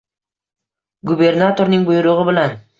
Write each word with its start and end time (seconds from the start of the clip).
Gubernatorning 1.11 1.87
buyrug'i 1.93 2.29
bilan 2.35 2.61